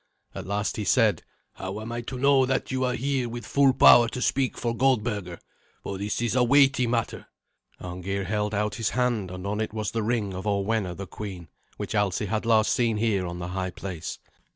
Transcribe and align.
At 0.33 0.47
last 0.47 0.77
he 0.77 0.83
said, 0.83 1.21
"How 1.53 1.79
am 1.79 1.91
I 1.91 2.01
to 2.01 2.17
know 2.17 2.43
that 2.47 2.71
you 2.71 2.83
are 2.85 2.95
here 2.95 3.29
with 3.29 3.45
full 3.45 3.71
power 3.71 4.07
to 4.09 4.19
speak 4.19 4.57
for 4.57 4.75
Goldberga? 4.75 5.37
For 5.83 5.99
this 5.99 6.23
is 6.23 6.35
a 6.35 6.43
weighty 6.43 6.87
matter." 6.87 7.27
Arngeir 7.79 8.23
held 8.23 8.55
out 8.55 8.73
his 8.81 8.89
hand, 8.97 9.29
and 9.29 9.45
on 9.45 9.61
it 9.61 9.73
was 9.73 9.91
the 9.91 10.01
ring 10.01 10.33
of 10.33 10.47
Orwenna 10.47 10.95
the 10.95 11.05
queen, 11.05 11.49
which 11.77 11.93
Alsi 11.93 12.25
had 12.25 12.47
last 12.47 12.71
seen 12.71 12.97
here 12.97 13.27
on 13.27 13.37
the 13.37 13.49
high 13.49 13.69
place. 13.69 14.17